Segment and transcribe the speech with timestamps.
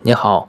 [0.00, 0.46] 你好，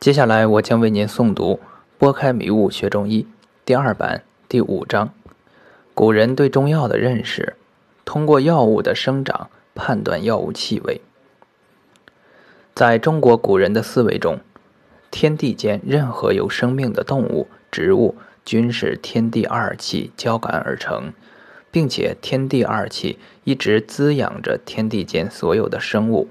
[0.00, 1.54] 接下来我将为您诵读
[1.98, 3.22] 《拨开迷雾学中医》
[3.64, 5.14] 第二版第五章：
[5.94, 7.54] 古人对中药的认识，
[8.04, 11.00] 通过药物的生长判断药物气味。
[12.74, 14.40] 在中国古人的思维中，
[15.12, 21.12] 天地间任何有生命的动物、植物，均是天地二气交感而成，
[21.70, 26.28] 并且天地二气一直滋养着天地间所有的生物。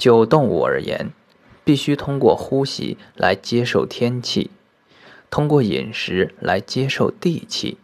[0.00, 1.12] 就动物而言，
[1.62, 4.50] 必须通过呼吸来接受天气，
[5.30, 7.76] 通过饮食来接受地气。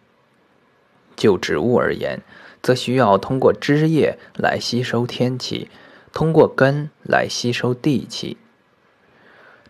[1.15, 2.23] 就植物而言，
[2.63, 5.69] 则需要通过枝叶来吸收天气，
[6.11, 8.39] 通过根来吸收地气。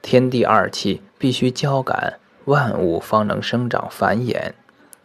[0.01, 4.53] 天地二气必须交感，万物方能生长繁衍，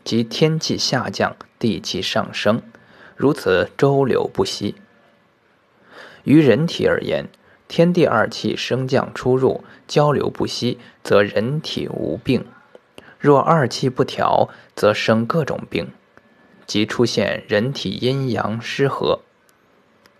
[0.03, 2.61] 即天气下降，地气上升，
[3.15, 4.75] 如此周流不息。
[6.23, 7.27] 于人体而言，
[7.67, 12.41] 天地二气升降出入，交流不息，则人体无病；
[13.19, 15.91] 若二气不调，则生各种病，
[16.65, 19.21] 即出现人体阴阳失和。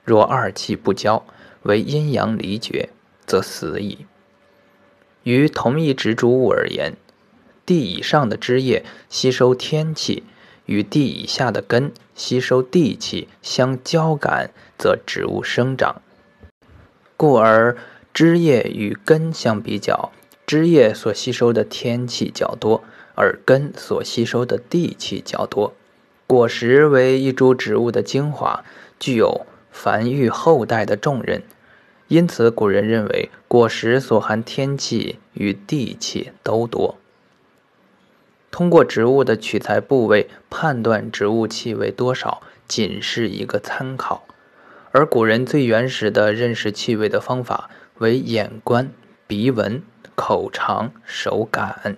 [0.04, 1.26] 若二气不交，
[1.64, 2.90] 为阴阳离绝，
[3.26, 4.06] 则死矣。
[5.24, 6.96] 于同一植株物而言，
[7.66, 10.24] 地以上的枝叶吸收天气，
[10.66, 14.52] 与地以下的根吸收地气相交感。
[14.78, 16.02] 则植物生长，
[17.16, 17.78] 故而
[18.16, 20.12] 枝叶与根相比较，
[20.48, 25.76] 枝叶所吸收的天气较多，而根所吸收的地气较多。
[26.26, 28.66] 果实为一株植物的精华，
[29.00, 31.44] 具有繁育后代的重任，
[32.08, 36.98] 因此古人认为果实所含天气与地气都多。
[38.52, 44.28] 通过植物的取材部位判断植物气味多少，仅是一个参考。
[44.92, 48.92] 而古人最原始的认识气味的方法为眼观、
[49.26, 49.82] 鼻闻、
[50.16, 51.98] 口尝、手感。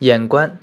[0.00, 0.58] 眼观，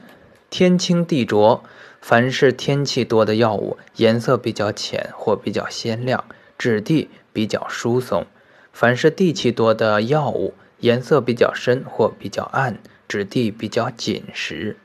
[0.52, 1.64] 天清地浊，
[2.00, 6.24] 凡是天气多的药物，颜色比较浅或比较鲜亮，
[6.56, 8.26] 质地比较疏松；
[8.72, 12.78] 凡是地气多的药物，颜色比较深或比较暗，
[13.08, 14.78] 质地比较紧实。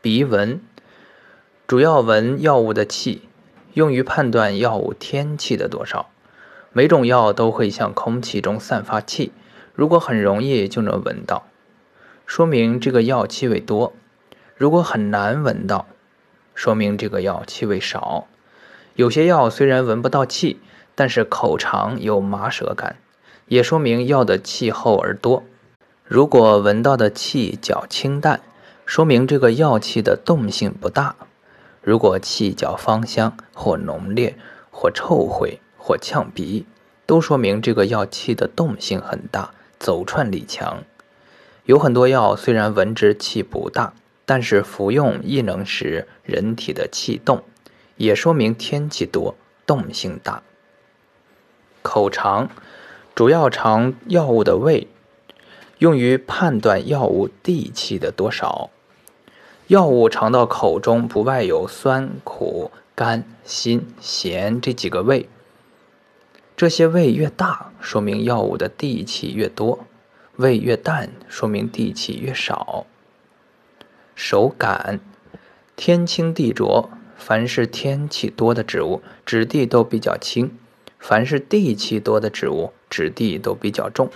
[0.00, 0.60] 鼻闻，
[1.66, 3.28] 主要闻药物的气。
[3.72, 6.08] 用于判断药物天气的多少，
[6.72, 9.32] 每种药都会向空气中散发气，
[9.74, 11.48] 如果很容易就能闻到，
[12.24, 13.92] 说明这个药气味多；
[14.56, 15.88] 如果很难闻到，
[16.54, 18.28] 说明这个药气味少。
[18.94, 20.60] 有些药虽然闻不到气，
[20.94, 22.94] 但是口尝有麻舌感，
[23.46, 25.42] 也说明药的气厚而多。
[26.06, 28.42] 如果闻到的气较清淡，
[28.84, 31.16] 说明这个药气的动性不大。
[31.80, 34.36] 如果气较芳香，或浓烈，
[34.70, 36.66] 或臭秽，或呛鼻，
[37.06, 40.82] 都说明这个药气的动性很大，走串力强。
[41.64, 43.94] 有很多药虽然闻之气不大，
[44.26, 47.42] 但是服用亦能使人体的气动，
[47.96, 49.34] 也说明天气多，
[49.64, 50.42] 动性大。
[51.80, 52.50] 口尝
[53.14, 54.86] 主要尝药物的味，
[55.84, 58.70] 用于判断药物地气的多少。
[59.66, 65.28] 药物尝到口中，不外有酸、苦、甘、辛、咸这几个味。
[66.56, 69.80] 这些味越大，说明药物的地气越多；
[70.36, 72.86] 味越淡，说明地气越少。
[74.14, 75.00] 手感，
[75.76, 80.48] 天清地浊，凡是天气多的植物，质地都比较轻；
[80.98, 84.08] 凡是地气多的植物，质地都比较重。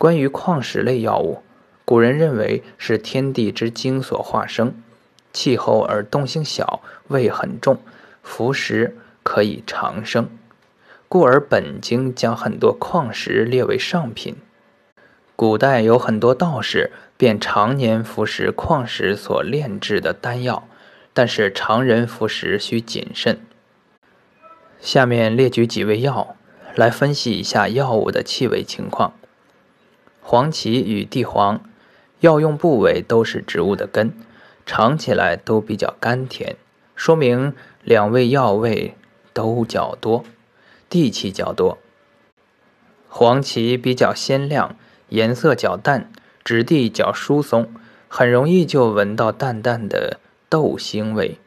[0.00, 1.42] 关于矿石类药物。
[1.84, 4.72] 古人认为是天地之精所化生，
[5.30, 7.78] 气候而动性小，味很重，
[8.22, 10.30] 服食可以长生，
[11.06, 14.36] 故而本经将很多矿石列为上品。
[15.36, 20.66] 古代有很多道士便常年服食矿石所炼制的丹药，
[21.12, 23.38] 但是常人服食需谨慎。
[24.80, 26.36] 下面列举几味药
[26.74, 29.12] 来分析一下药物的气味情况：
[30.20, 31.60] 黄芪与地黄。
[32.20, 34.12] 药用部位都是植物的根，
[34.66, 36.56] 尝起来都比较甘甜，
[36.94, 38.94] 说明两味药味
[39.32, 40.22] 都较多，
[40.90, 41.78] 地气较多。
[43.08, 44.76] 黄芪比较鲜亮，
[45.08, 46.12] 颜色较淡，
[46.44, 47.72] 质地较疏松，
[48.06, 50.20] 很容易就闻到淡淡的
[50.50, 51.38] 豆腥味；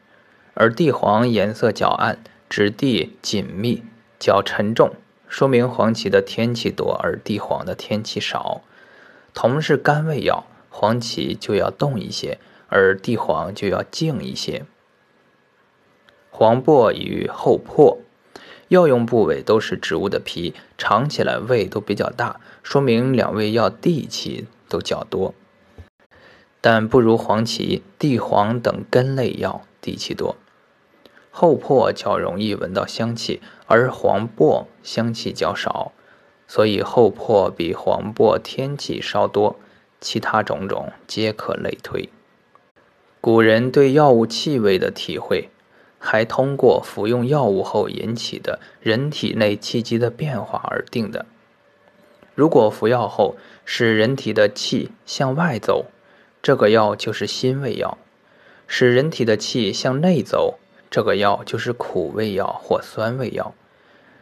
[0.54, 2.18] 而地黄颜色较暗，
[2.48, 3.84] 质地紧密，
[4.18, 4.94] 较沉重，
[5.34, 8.62] 说明黄芪的天气多，而地黄的天气少。
[9.32, 10.44] 同是甘味药。
[10.70, 12.38] 黄芪就要动一些，
[12.68, 14.64] 而地黄就要静一些。
[16.30, 18.02] 黄柏与厚朴，
[18.68, 25.34] 药用部位都是植物的皮，尝起来味都比较大，说明两味药地气都较多，
[26.60, 30.36] 但不如黄芪、地黄等根类药地气多。
[31.36, 35.90] 厚朴较容易闻到香气，而黄柏香气较少，
[36.46, 39.56] 所以厚朴比黄柏天气稍多。
[40.00, 42.08] 其他种种皆可类推。
[43.20, 45.48] 古人对药物气味的体会。
[46.06, 51.24] 还通过服用药物后引起的人体内气机的变化而定的。
[52.34, 55.86] 如果服药后使人体的气向外走，
[56.42, 57.96] 这个药就是辛味药；
[58.66, 60.58] 使人体的气向内走，
[60.94, 63.52] 这个药就是苦味药或酸味药；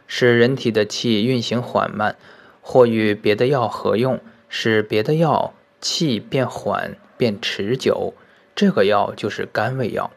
[0.07, 2.15] 使人体的气运行缓慢，
[2.61, 8.15] 或与别的药合用，使别的药气变缓变持久，
[8.55, 10.09] 这个药就是甘味药。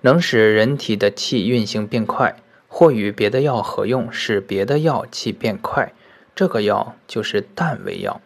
[0.00, 2.34] 能使人体的气运行变快，
[2.66, 5.92] 或与别的药合用，使别的药气变快，
[6.34, 8.20] 这个药就是淡味药。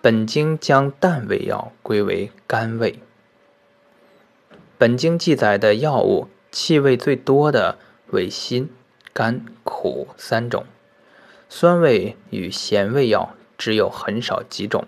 [0.00, 2.98] 本经将淡味药归为甘味。
[4.82, 8.68] 本经记载的药物气味最多的为辛、
[9.12, 10.64] 甘、苦三种，
[11.48, 14.84] 酸味与咸味药只有很少几种。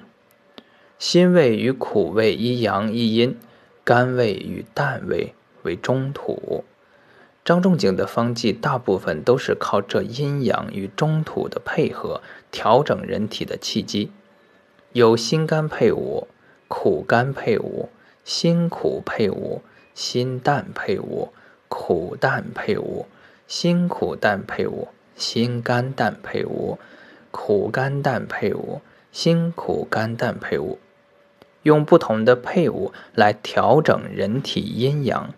[0.98, 3.38] 辛味与苦味一阳一阴，
[3.84, 5.32] 甘味与淡味。
[5.62, 6.64] 为中土，
[7.44, 12.20] 张仲景的方剂大部分都是靠这阴阳与中土的配合
[12.50, 14.10] 调整人体的气机，
[14.92, 16.26] 有辛甘配伍、
[16.66, 17.90] 苦甘配伍、
[18.24, 19.62] 辛苦配伍、
[19.94, 21.32] 心淡配伍、
[21.68, 23.06] 苦淡配伍、
[23.46, 26.78] 辛苦淡配伍、心甘淡配伍、
[27.30, 28.80] 苦甘淡配伍、
[29.12, 30.78] 辛苦甘淡配伍，
[31.62, 35.32] 用不同的配伍来调整人体阴阳。